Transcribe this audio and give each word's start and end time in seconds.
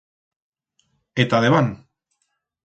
E 1.21 1.27
ta 1.29 1.43
debant! 1.45 1.71